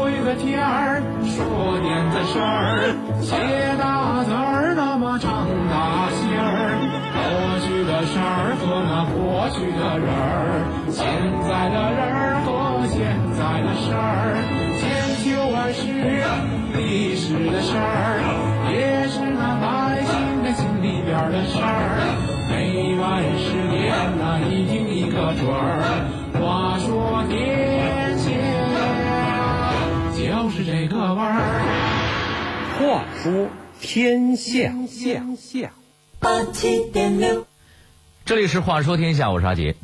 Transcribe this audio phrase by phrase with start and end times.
[0.00, 3.36] 会个天儿，说点子事儿，写
[3.76, 6.72] 大字儿，那么长大心儿。
[7.12, 7.28] 过
[7.60, 11.04] 去的事儿和那过去的人儿，现
[11.44, 12.48] 在的人儿和
[12.88, 14.40] 现在的事儿，
[14.80, 14.80] 千
[15.20, 15.84] 秋万世
[16.72, 18.24] 历史的事儿，
[18.72, 22.08] 也是那百姓的心里边的事儿。
[22.48, 26.08] 每晚十点那一听一个准儿。
[26.40, 27.99] 话说天
[31.10, 31.42] 个味儿。
[32.78, 33.48] 话说
[33.80, 34.72] 天下，
[36.20, 37.46] 八七点六，
[38.24, 39.74] 这里是《话说天下》，我是阿杰。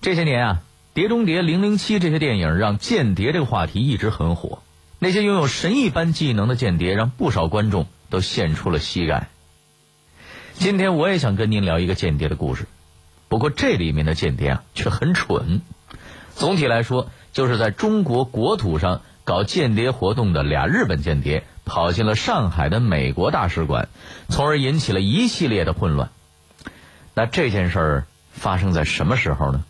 [0.00, 0.62] 这些年啊，
[0.94, 4.62] 《碟中谍》《零零七》这些电影让间谍这个话题一直很火。
[4.98, 9.28] 那些拥有神一般技能的间谍，让不少观众都献出了膝盖。
[10.54, 12.66] 今天我也想跟您聊一个间谍的故事，
[13.28, 15.60] 不过这里面的间谍啊却很蠢。
[16.34, 23.88] 总体来说，就是在中国国土上搞间谍活动的俩日本间谍跑进了上海的美国大使馆，
[24.28, 26.10] 从而引起了一系列的混乱。
[27.12, 29.64] 那这件事儿发生在什么时候呢？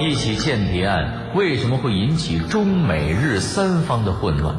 [0.00, 4.56] 一起间谍案为什么会引起中美日三方的混乱？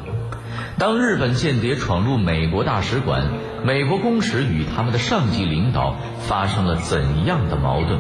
[0.77, 3.23] 当日本间谍闯入美国大使馆，
[3.63, 7.99] 美国公使与他们的上级领导发生了怎样的矛盾？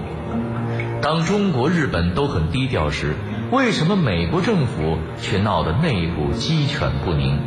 [1.01, 3.15] 当中国、日本都很低调时，
[3.51, 7.39] 为什么美国政府却闹得内部鸡犬不宁？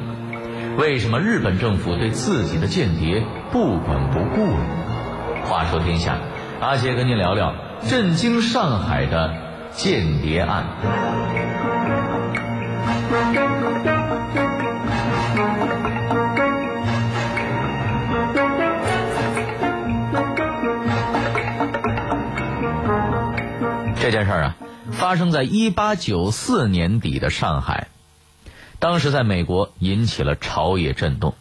[0.76, 4.66] 为什么日本政府对自己的间谍不管不顾呢？
[5.44, 6.18] 话说天下，
[6.60, 7.54] 阿杰跟您聊聊
[7.88, 9.34] 震惊上海的
[9.72, 10.64] 间谍案。
[24.04, 24.56] 这件事儿啊，
[24.92, 27.88] 发生在一八九四年底的上海，
[28.78, 31.32] 当时在美国引起了朝野震动。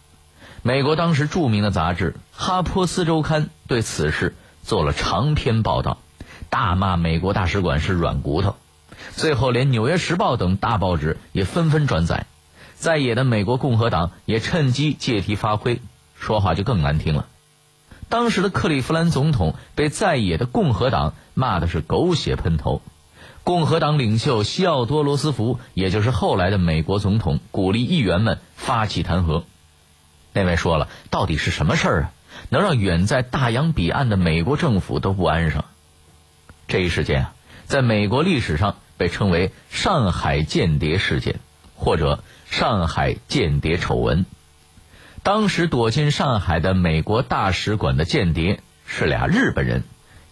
[0.61, 5.97] 美国当时著名的杂志《哈珀斯周刊》对此事做了长篇报道，
[6.49, 8.55] 大骂美国大使馆是软骨头。
[9.11, 12.27] 最后，连《纽约时报》等大报纸也纷纷转载。
[12.75, 15.81] 在野的美国共和党也趁机借题发挥，
[16.17, 17.25] 说话就更难听了。
[18.07, 22.81] 当时的克利夫兰总统被在野的共和党骂的是狗血喷头，
[23.43, 29.43] 共和党领袖西奥多·罗斯福，也就是后来的美国总统，鼓励议员们发起弹劾。
[30.31, 32.11] 那位说了，到底是什么事儿啊，
[32.49, 35.63] 能让远在大洋彼岸的美国政府都不安生？
[36.67, 37.33] 这一事件啊，
[37.65, 41.39] 在美国历史上被称为“上海间谍事件”
[41.75, 44.25] 或者“上海间谍丑闻”。
[45.23, 49.83] 当时躲进上海的美国大使馆的间谍是俩日本人，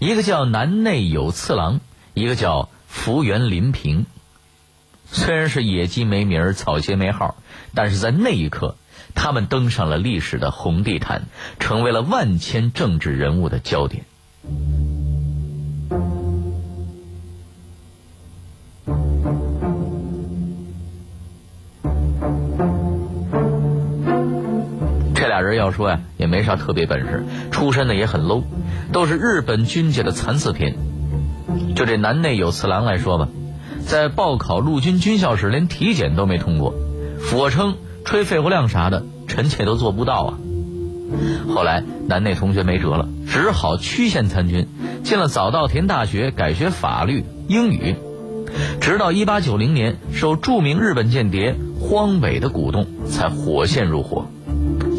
[0.02, 1.80] 一个叫南内有次郎，
[2.16, 4.08] 一个叫福原林平。
[5.06, 7.36] 虽然是野鸡没名儿，草鞋没号，
[7.76, 8.78] 但是在那一刻，
[9.14, 11.28] 他们登上了历史的红地毯，
[11.60, 14.06] 成为了万千政治人物的焦点。
[25.42, 28.44] 人要说呀，也没啥特别本事，出身呢也很 low，
[28.92, 30.76] 都是日本军界的残次品。
[31.76, 33.28] 就这南内有次郎来说吧，
[33.86, 36.74] 在报考陆军军校时连体检都没通过，
[37.20, 37.76] 俯卧撑、
[38.06, 40.38] 吹肺活量啥的，臣妾都做不到啊。
[41.54, 44.68] 后来南内同学没辙了，只好曲线参军，
[45.04, 47.96] 进了早稻田大学改学法律、英语，
[48.80, 54.26] 直到一八九零年受著名日本间谍荒尾的鼓动，才火线入伙。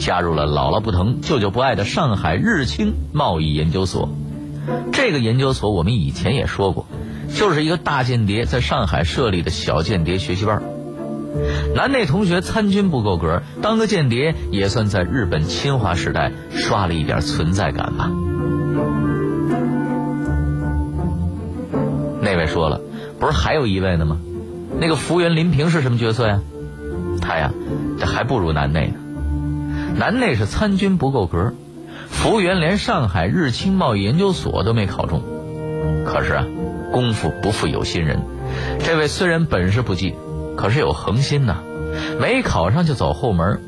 [0.05, 4.09] 加入了姥姥不疼舅舅不爱的上海日清贸易研究所。
[4.93, 6.87] 这个研究所我们以前也说过，
[7.33, 10.61] 就是一个大间谍在上海设立的小间谍学习班。
[11.77, 18.11] 南内同学参军不够格，当个间谍也算在日本侵华时代刷了一点存在感吧。
[22.21, 22.81] 那位说了，
[23.21, 24.19] 不是还有一位呢吗？
[24.81, 26.41] 那个福原林平是什么角色呀？
[27.21, 27.53] 他呀，
[28.01, 28.95] 这还不如南内呢。
[29.97, 31.55] 南内是参军不够格，
[32.09, 35.23] 福原连上海日清贸易研究所都没考中。
[36.05, 36.47] 可是啊，
[36.91, 38.21] 功夫不负有心人，
[38.81, 40.15] 这位虽然本事不济，
[40.57, 41.63] 可是有恒心呐。
[42.21, 43.61] 没考上就走后门，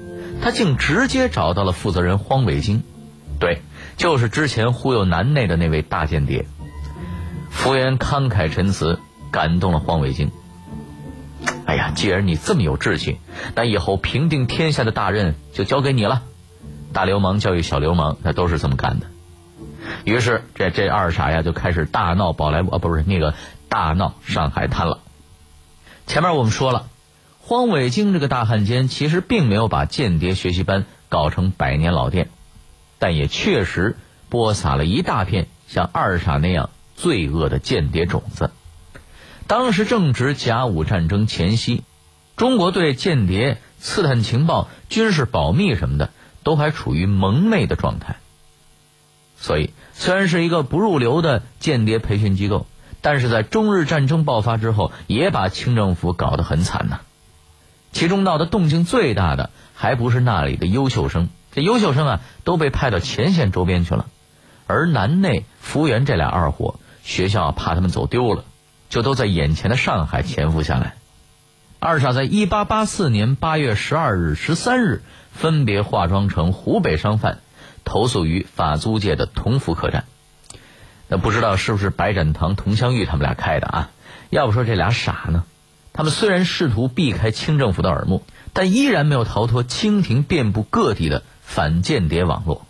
[0.43, 2.83] 他竟直接找到了负责人荒尾京，
[3.39, 3.63] 对，
[3.97, 6.47] 就是之前忽悠南内的那位大间谍。
[7.51, 8.99] 福原慷慨陈词，
[9.31, 10.31] 感动了荒尾京。
[11.75, 13.19] 哎呀，既然你这么有志气，
[13.57, 16.23] 那以后平定天下的大任就交给你了。
[16.93, 19.07] 大流氓教育小流氓，那都是这么干的。
[20.05, 23.35] 于是这这二傻呀就开始大闹宝莱坞啊，不是那个
[23.69, 25.01] 大闹上海滩了。
[26.07, 26.87] 前面我们说了，
[27.41, 32.29] 荒伟京这个大汉奸其实并没有把间谍学习班搞成百年老店，
[33.01, 33.97] 但也确实
[34.29, 38.53] 播撒了一大片像二傻那样罪恶的间谍种子。
[39.47, 41.83] 当时正值甲午战争前夕，
[42.37, 46.11] 中国对间谍、刺探情报、军事保密什么的
[46.43, 48.17] 都还处于蒙昧的状态。
[49.37, 52.67] 所以，虽然是一个不入流的间谍培训机构，
[53.03, 57.01] 但是在中日战争爆发之后，也把清政府搞得很惨呐。
[57.93, 64.07] 其中闹得动静最大的，还不是那里的优秀生，这优秀生啊都被派到前线周边去了，
[64.67, 68.45] 而南内、福原这俩二货，学校怕他们走丢了。
[68.95, 70.95] 就都在眼前的上海潜伏下来。
[71.81, 75.03] 二傻在一八八四年八月十二日、十三日
[75.33, 77.39] 分别化妆成湖北商贩，
[77.85, 80.05] 投宿于法租界的同福客栈。
[81.09, 83.91] 那不知道是不是白展堂、佟湘玉他们俩开的啊？
[84.31, 85.43] 要不说这俩傻呢？
[85.93, 92.65] 他们虽然试图避开清政府的耳目，但依然没有逃脱清廷遍布各地的反间谍网络。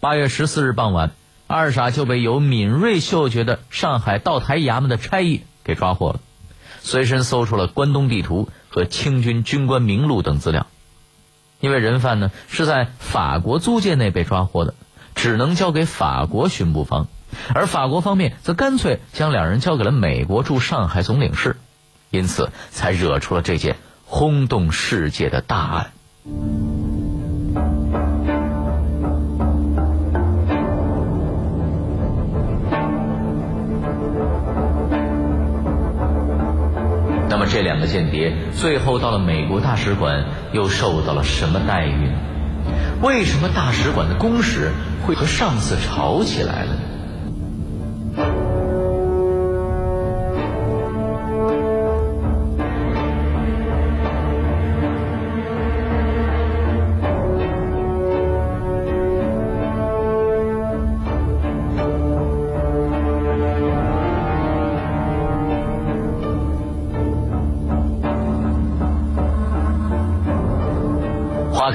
[0.00, 1.12] 八月十四日傍晚。
[1.52, 6.20] 二傻就被有敏锐嗅觉的上海道台衙门的差役给抓获了，
[6.80, 10.66] 随身搜出了关东地图和清军军官名录等资料。
[11.60, 14.72] 因为人犯呢是在法国租界内被抓获的，
[15.14, 17.06] 只能交给法国巡捕方，
[17.54, 21.56] 而法国方面则干脆将两人交给了美国驻上海总领事，
[22.08, 23.76] 因此才惹出了这件
[24.06, 26.71] 轰动世界的大案。
[37.52, 42.14] 这两个间谍最后到了美国大使馆，又受到了什么待遇呢？
[43.02, 44.70] 为什么大使馆的公使
[45.06, 46.78] 会和上司吵起来了呢？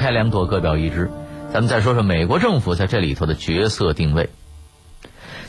[0.08, 1.10] 开两朵，各表一枝。
[1.52, 4.30] 咱们再说说美国政府在这里头的角色定位。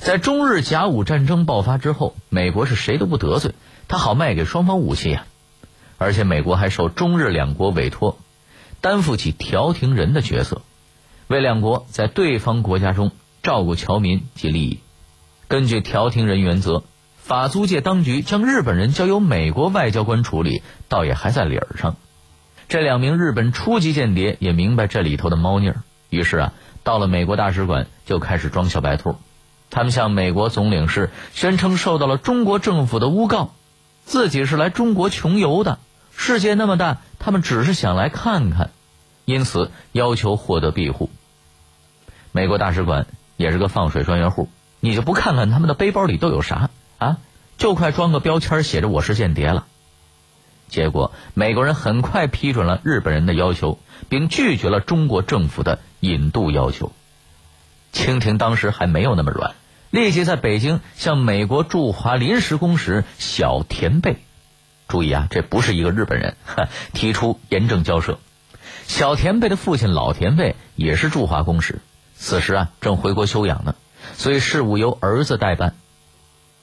[0.02, 3.54] 在中日甲午战争爆发之后，美国是谁都不得罪，
[3.88, 5.24] 他好卖给双方武器呀。
[5.98, 8.18] 而且美国还受中日两国委托，
[8.82, 10.62] 担负起调停人的角色，
[11.28, 14.80] 为两国在对方国家中照顾侨民及利益。
[15.48, 16.84] 根据调停人原则，
[17.16, 21.96] 法租界当局将日本人交由美国外交官处理，倒也还在理儿上。
[22.69, 25.81] 这两名日本初级间谍也明白这里头的猫腻儿，
[26.12, 29.16] 于是啊，到了美国大使馆就开始装小白兔。
[29.71, 33.56] 他们向美国总领事宣称受到了中国政府的诬告，
[34.06, 35.80] 自己是来中国穷游的。
[36.16, 38.69] 世界那么大，他们只是想来看看，
[39.25, 41.10] 因此要求获得庇护。
[42.31, 44.48] 美国大使馆也是个放水专业户，
[44.80, 46.69] 你就不看看他们的背包里都有啥
[47.00, 47.18] 啊？
[47.57, 49.66] 就快装个标签写着我是间谍了。
[50.69, 56.94] 结果，美国人很快批准了日本人的要求，并拒绝了中国政府的引渡要求。
[57.92, 59.56] 清廷当时还没有那么软，
[59.89, 64.18] 立即在北京向美国驻华临时公使小田贝
[64.88, 66.38] （注意啊，这不是一个日本人）
[66.94, 68.19] 提出严正交涉。
[68.85, 71.80] 小田贝的父亲老田贝也是驻华公使，
[72.16, 73.76] 此时啊正回国休养呢，
[74.14, 75.76] 所以事务由儿子代办。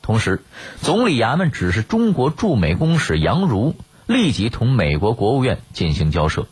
[0.02, 0.44] 同时，
[0.80, 3.74] 总理衙门指示中国驻美公使杨儒。
[4.06, 6.46] 立即同美国国务院进行交涉。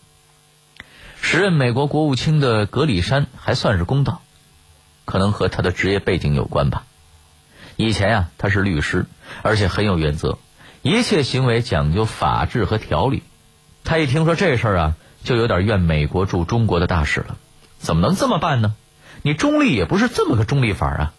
[1.21, 4.21] 时任美国国务卿的格里山还算是公道，
[5.05, 6.85] 可能和他的职业背景有关吧。
[7.77, 9.07] 以前呀，他是律师，
[9.43, 10.39] 而且很有原则，
[10.83, 13.23] 一切行为讲究法治和条理。
[13.85, 17.37] 他一听说这事儿啊，就有点怨美国驻中国的大使了。
[17.79, 18.75] 怎么能这么办呢？
[19.23, 21.13] 你中立也不是这么个中立法啊！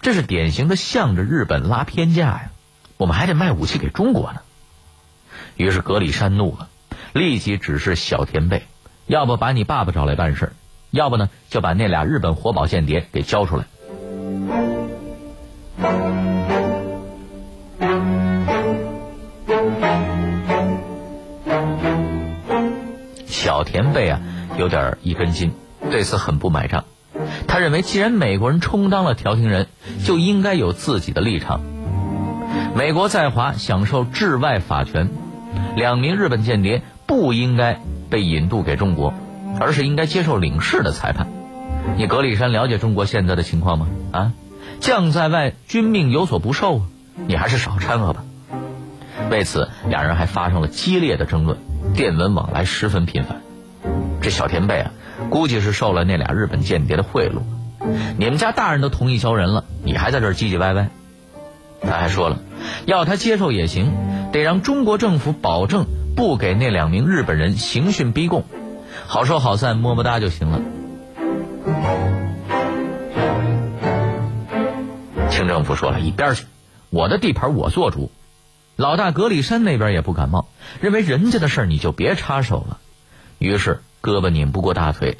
[0.00, 2.50] 这是典型的向着日本拉偏架呀！
[2.96, 4.40] 我们还得卖武器给中国呢。
[5.56, 6.68] 于是格里山怒了，
[7.12, 8.64] 立即指示小田贝，
[9.06, 10.52] 要不把你爸爸找来办事，
[10.90, 13.64] 要不呢就把那俩日本活宝间谍给交出来。
[23.26, 24.20] 小田贝啊，
[24.56, 25.52] 有点一根筋，
[25.90, 26.84] 对此很不买账。
[27.46, 29.66] 他认为，既然美国人充当了调停人，
[30.04, 31.60] 就应该有自己的立场。
[32.74, 35.10] 美国在华享受治外法权。
[35.76, 37.80] 两名日本间谍不应该
[38.10, 39.14] 被引渡给中国，
[39.60, 41.26] 而是应该接受领事的裁判。
[41.96, 43.88] 你格里山了解中国现在的情况吗？
[44.12, 44.32] 啊，
[44.80, 46.82] 将在外，君命有所不受啊！
[47.26, 48.24] 你还是少掺和吧。
[49.30, 51.58] 为此，两人还发生了激烈的争论，
[51.94, 53.40] 电文往来十分频繁。
[54.20, 54.90] 这小田贝啊，
[55.30, 57.42] 估计是受了那俩日本间谍的贿赂。
[58.16, 60.88] 你们家大人都同意交人了，你还在这儿唧唧歪歪。
[61.82, 62.38] 他还说了，
[62.86, 63.92] 要他接受也行，
[64.32, 65.86] 得让中国政府保证
[66.16, 68.44] 不给那两名日本人刑讯逼供，
[69.06, 70.60] 好说好散，么么哒就行了。
[75.28, 76.44] 清政府说了一边去，
[76.90, 78.10] 我的地盘我做主。
[78.76, 80.48] 老大格里山那边也不感冒，
[80.80, 82.78] 认为人家的事你就别插手了。
[83.38, 85.18] 于是胳膊拧不过大腿，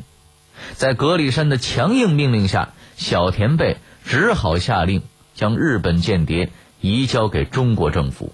[0.75, 5.02] 在格里山的强硬命令下，小田贝只好下令。
[5.34, 8.32] 将日本间谍移交给中国政府，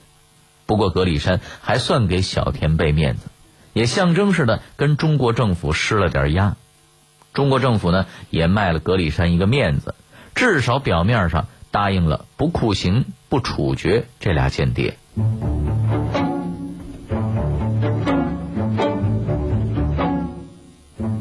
[0.66, 3.26] 不过格里山还算给小田贝面子，
[3.72, 6.56] 也象征式的跟中国政府施了点压。
[7.32, 9.94] 中国政府呢也卖了格里山一个面子，
[10.34, 14.96] 至少表面上答应了不酷刑、不处决这俩间谍。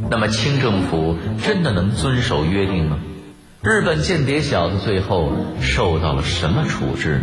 [0.10, 2.98] 那么清政府真的能遵守约定吗？
[3.64, 7.22] 日本间谍小子最后受到了什么处置？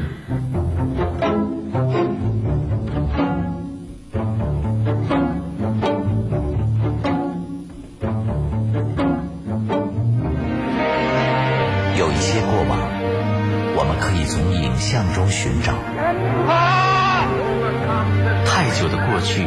[11.96, 12.78] 有一些过往，
[13.76, 15.72] 我们可以从影像中寻找；
[18.44, 19.46] 太久的过去，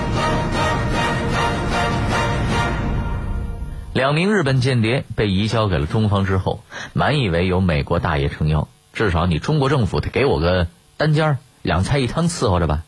[3.93, 11.37] 两名日本间谍被移交给了中方之后，满以为有美国大爷撑腰，至少你中国政府得给我个单间儿。
[11.61, 12.83] 两菜一汤伺候着吧，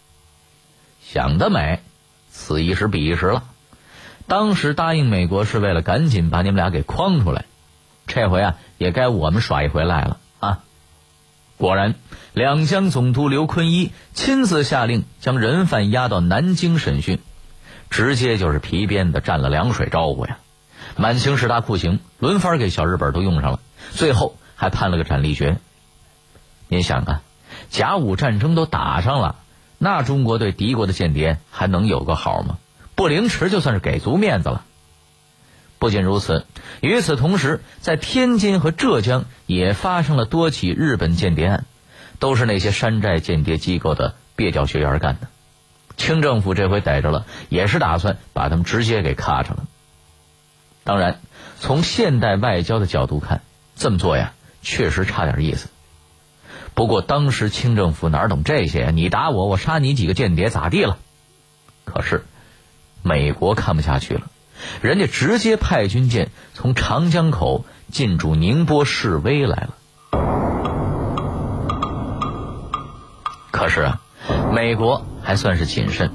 [1.03, 1.81] 想得美，
[2.31, 3.43] 此一时彼一时了。
[4.27, 7.43] 当时答应美国是为了赶紧把你们俩给诓出来，
[8.07, 10.63] 这回啊也该我们耍一回赖了啊！
[11.57, 11.95] 果然，
[12.31, 17.19] 两江总督刘坤一亲自下令将人犯押到南京审讯，
[17.89, 20.39] 直接就是皮鞭子蘸了凉水招呼呀！
[20.95, 23.59] 满清十大酷刑轮番给小日本都用上了，
[23.91, 25.57] 最后还判了个斩立决。
[26.67, 27.21] 您想啊？
[27.69, 29.35] 甲午战争都打上了，
[29.77, 32.57] 那中国对敌国的间谍还能有个好吗？
[32.95, 34.63] 不凌迟就算是给足面子了。
[35.79, 36.45] 不仅如此，
[36.79, 41.65] 与此同时，在天津和浙江也发生了多起日本间谍案，
[42.19, 45.27] 都是那些山寨间谍机构的蹩脚学员干的。
[45.97, 49.65] 清政府这回逮着了，也是打算把他们直接给咔嚓了。
[50.83, 51.19] 当然，
[51.59, 53.41] 从现代外交的角度看，
[53.75, 55.69] 这么做呀，确实差点意思。
[56.73, 58.89] 不过当时清政府哪懂这些呀？
[58.91, 60.97] 你打我，我杀你几个间谍，咋地了？
[61.85, 62.25] 可是
[63.01, 64.23] 美国看不下去了，
[64.81, 69.77] 人家直接派军舰从长江口进驻宁波示威来了。
[73.51, 74.01] 可是啊，
[74.53, 76.11] 美国还算是谨慎，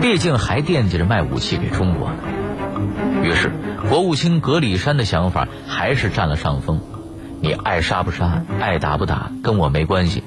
[0.00, 2.10] 毕竟还惦记着卖武器给中国。
[3.26, 3.50] 于是
[3.88, 6.80] 国务卿格里山的想法还是占了上风。
[7.40, 10.22] 你爱杀不杀，爱打不打，跟我没关系。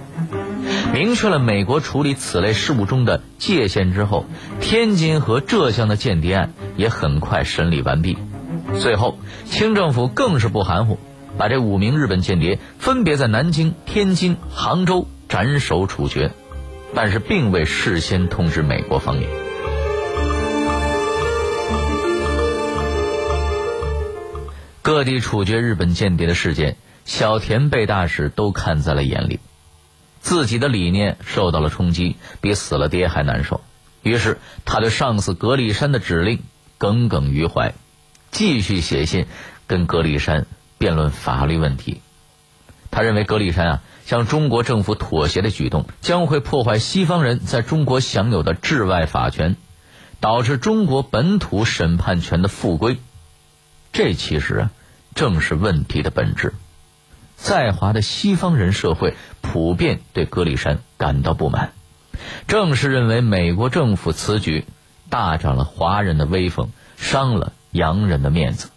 [0.94, 4.26] 明确了美国处理此类事务中的界限之后，
[4.60, 8.18] 天津和浙江的间谍案也很快审理完毕。
[8.80, 11.00] 最后，清政府更是不含糊，
[11.38, 16.32] 把这五名日本间谍分别在南京、天津、杭州斩首处决，
[16.94, 19.30] 但是并未事先通知美国方面。
[24.82, 26.78] 各地处决日本间谍的事件。
[27.06, 29.40] 小田贝大使都看在了眼里，
[30.22, 33.62] 自己的理念受到了冲击，比死了爹还难受。
[34.04, 36.44] 于是他对上司格里山的指令
[36.78, 37.74] 耿耿于怀，
[38.30, 39.26] 继续写信
[39.66, 40.46] 跟格里山
[40.78, 42.02] 辩论法律问题。
[42.92, 49.56] 他认为格里山啊向中国政府妥协的举动将会破坏西方人在中国享有的治外法权，
[50.20, 53.00] 导致中国本土审判权的复归。
[53.92, 54.72] 这其实啊
[55.16, 56.54] 正是问题的本质。
[57.36, 61.72] 在华的西方人社会普遍对格里山感到不满，
[62.48, 64.66] 正是认为美国政府此举
[65.10, 68.70] 大涨了华人的威风，伤了洋人的面子。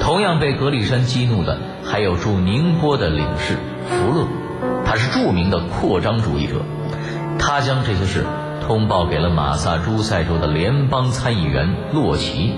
[0.00, 3.56] 同样被格里山激怒的还有驻宁波的领事
[3.88, 4.26] 福勒，
[4.92, 6.56] 他是著名的扩张主义者，
[7.38, 8.26] 他将这些事
[8.60, 12.52] 通报给了马萨诸塞州的联邦参议员洛奇，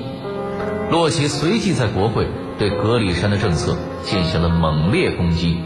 [0.90, 2.26] 洛奇随即在国会
[2.58, 5.60] 对格里山的政策进行了猛烈攻击。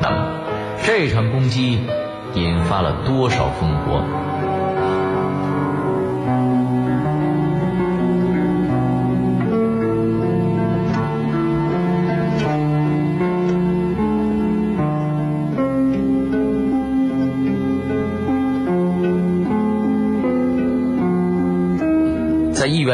[0.00, 0.26] 那么，
[0.84, 1.80] 这场攻击
[2.36, 4.04] 引发了多少风波？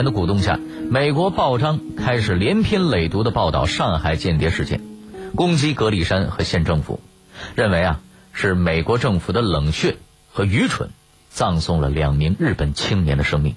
[0.05, 0.59] 的鼓动下，
[0.91, 4.81] 美国报章开始连篇累牍的报道上海间谍事件，
[5.35, 7.01] 攻击格里山和县政府，
[7.55, 8.01] 认为啊
[8.33, 9.97] 是美国政府的冷血
[10.33, 10.91] 和愚蠢，
[11.31, 13.57] 葬送了两名日本青年的生命。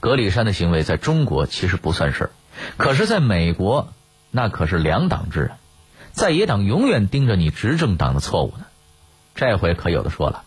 [0.00, 2.30] 格里山的行为在中国其实不算事儿，
[2.76, 3.92] 可是在美国，
[4.30, 5.58] 那可是两党制啊，
[6.12, 8.66] 在野党永远盯着你执政党的错误呢，
[9.34, 10.42] 这回可有的说了。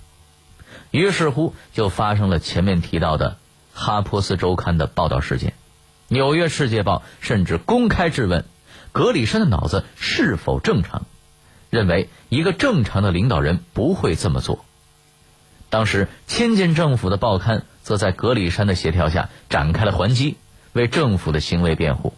[0.91, 3.31] 于是乎，就发生了前面提到的。
[3.77, 5.51] 《哈珀斯周刊》的报道事件，
[6.07, 8.43] 《纽约世界报》甚至公开质问
[8.91, 11.05] 格里山的脑子是否正常，
[11.69, 14.65] 认为一个正常的领导人不会这么做。
[15.69, 20.37] 当时亲建政府的报刊则在格里山的协调下展开了还击，
[20.73, 22.13] 为政府的行为辩护。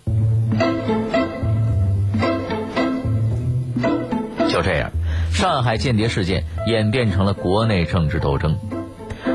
[4.50, 4.92] 就这样，
[5.34, 8.58] 上海间谍事件演变成了国内政治斗争。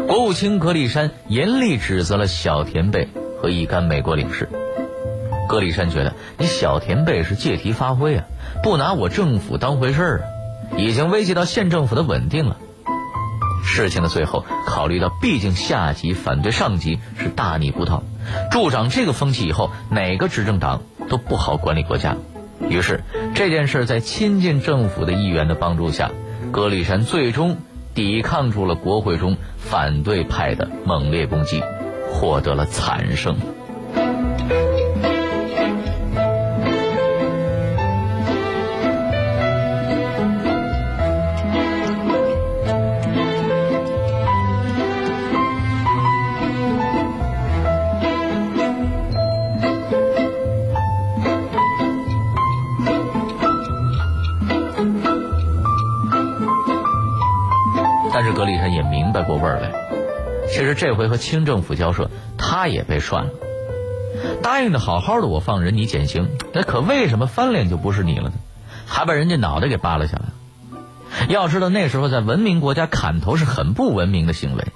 [0.06, 3.08] 国务卿格里山严厉指责了小田贝
[3.40, 4.48] 和一干美国领事。
[5.48, 8.24] 格里山觉得你小田贝是借题发挥啊，
[8.62, 10.24] 不拿我政府当回事儿啊，
[10.76, 12.58] 已经危及到县政府的稳定了。
[13.64, 18.02] 事情的最后，考虑到毕竟下级反对上级是大逆不道，
[18.50, 22.16] 助长这个风气以后，哪个执政党都不好管理国家。
[22.68, 23.02] 于是
[23.34, 26.10] 这件事在亲近政府的议员的帮助下，
[26.52, 27.56] 格里山最终。
[27.94, 31.62] 抵抗住了国会中反对派的猛烈攻击，
[32.10, 33.36] 获得了惨胜。
[58.32, 59.70] 格里山也明白过味儿来，
[60.48, 63.30] 其实这回和清政府交涉，他也被涮了。
[64.42, 68.34] 答应的好好的，我放人你减刑，那可为什么翻脸就不是你了呢？
[68.86, 71.26] 还把人家脑袋给扒拉下来。
[71.28, 74.66] 要知道那时候在文明国家砍头是很不文明的行为。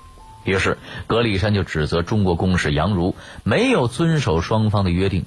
[0.45, 5.27] 于是格里山就指责中国公使杨儒没有遵守双方的约定。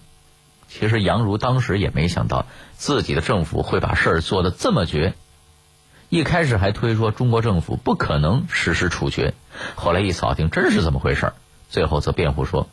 [0.68, 5.14] 其实杨儒当时也没想到自己的政府会把事儿做得这么绝。
[6.12, 9.34] 一开始还推说中国政府不可能实施处决，
[9.76, 11.32] 后来一扫听，真是这么回事
[11.70, 12.68] 最后则辩护说，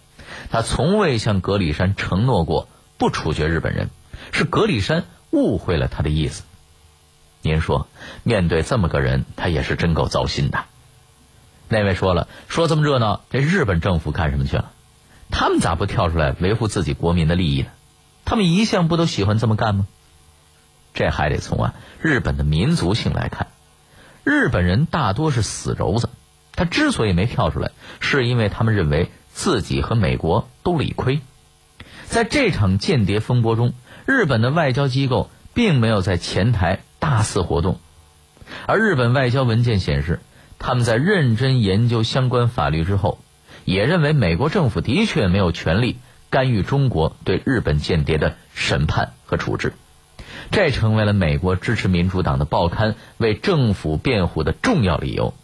[0.51, 3.91] 他从未向格里山承诺过不处决日本人，
[4.33, 6.43] 是格里山误会了他的意思。
[7.41, 7.87] 您说，
[8.25, 10.65] 面对这么个人，他也是真够糟心的。
[11.69, 14.73] 那位说了，说这么热闹，这日本政府干什么去了？
[15.31, 17.69] 他们咋不跳出来维护自己国民的利益呢？
[18.25, 19.87] 他们一向不都喜欢这么干吗？
[20.95, 23.49] 这还得从啊日本的民族性来看，
[24.25, 26.09] 日本人大多是死轴子，
[26.53, 27.71] 他之所以没跳出来，
[28.01, 31.21] 是因为他们认为自己和美国都理亏。
[32.07, 33.75] 在这场间谍风波中，
[34.07, 37.79] 日本的外交机构并没有在前台大肆活动，
[38.67, 40.21] 而日本外交文件显示，
[40.59, 43.19] 他们在认真研究相关法律之后，
[43.65, 45.99] 也认为美国政府的确没有权利
[46.31, 49.75] 干预中国对日本间谍的审判和处置。
[50.51, 55.35] 这成为了美国支持民主党的报刊为政府辩护的重要理由。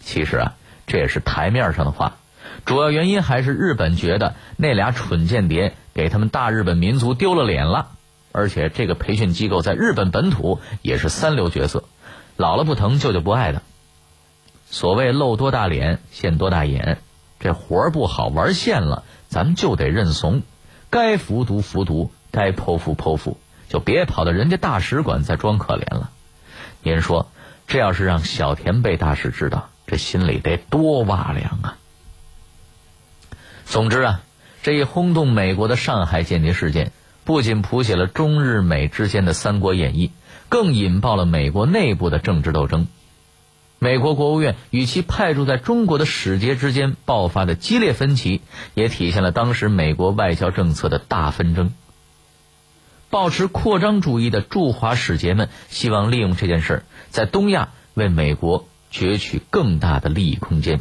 [0.00, 0.54] 其实啊，
[0.86, 2.16] 这也是台面上的话，
[2.64, 7.88] 主要原因还是日本觉得那俩蠢间谍给他们大日本民族丢了脸了，
[8.32, 11.84] 而且这个培训机构在日本本土也是三流角色，
[12.36, 13.62] 姥姥不疼舅舅不爱的。
[14.68, 16.98] 所谓露多大脸现多大眼，
[17.38, 20.42] 这活儿不好玩现了，咱们就得认怂，
[20.90, 23.36] 该服毒服毒，该剖腹剖腹。
[23.72, 26.10] 就别跑到人家大使馆再装可怜了。
[26.82, 27.30] 您说，
[27.66, 31.78] 这要是让小田贝大使知道，这心里得多哇凉啊！
[33.64, 34.20] 总之啊，
[34.62, 36.92] 这一轰动美国的上海间谍事件，
[37.24, 40.08] 不仅谱写了中日美之间的《三国演义》，
[40.50, 42.86] 更引爆了美国内部的政治斗争。
[43.78, 48.42] 美国国务院与其派驻在中国的使节之间爆发的激烈分歧，
[48.74, 51.72] 也体现了当时美国外交政策的大纷争。
[53.12, 60.80] 抱持扩张主义的驻华使节们希望利用这件事儿，在东亚为美国攫取更大的利益空间，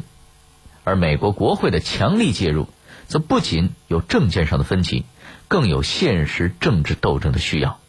[0.86, 2.70] 而美国国会的强力介入，
[3.06, 5.04] 则不仅有政见上的分歧，
[5.50, 7.82] 更有现实政治斗争的需要。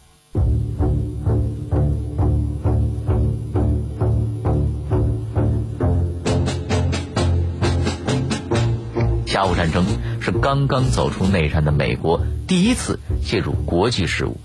[9.24, 9.86] 甲午战争
[10.22, 14.36] 是刚刚走出内战的美国第一次介入国际事务，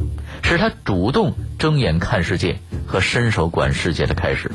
[0.42, 4.52] 是他主动睁眼看世界和伸手管世界的开始。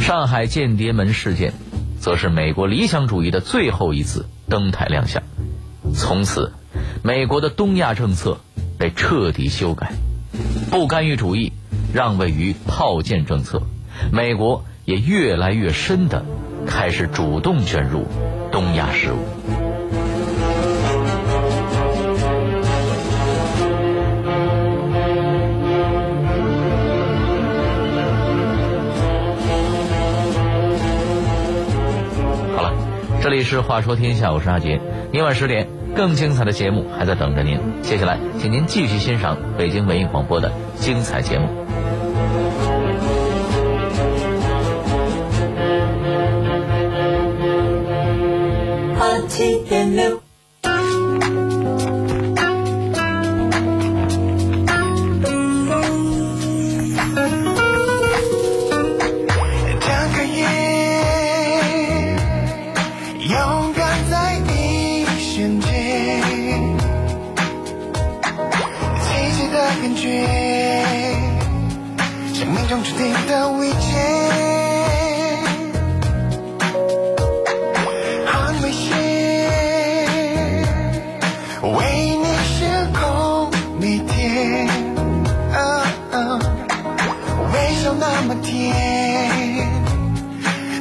[0.00, 1.52] 上海间谍门事件，
[1.98, 5.20] 则是美国理想主义的最后一次登台亮相。
[5.94, 6.52] 从此，
[7.02, 8.38] 美国的东亚政策
[8.78, 9.92] 被彻底修改，
[10.70, 11.52] 不干预主义
[11.92, 13.60] 让位于炮舰政策，
[14.12, 16.24] 美国也越来越深的
[16.68, 18.06] 开始主动卷入。
[18.52, 19.61] 东亚事务。
[33.42, 34.80] 里是《话说天下》，我是阿杰。
[35.10, 37.58] 明晚十点，更精彩的节目还在等着您。
[37.82, 41.48] 接下来，请您继续欣赏北京文艺广播的精彩节目。
[49.28, 50.21] 七点六。
[69.82, 70.24] 感觉，
[72.32, 73.80] 生命中注定的危险。
[78.24, 78.96] 很危险，
[81.62, 82.62] 为你失
[82.94, 84.68] 控每天，
[87.52, 89.68] 微笑那么甜，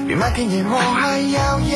[0.07, 1.70] 比满天烟火还耀眼。